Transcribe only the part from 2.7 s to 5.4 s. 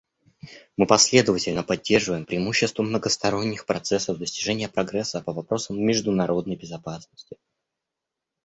многосторонних процессов достижения прогресса по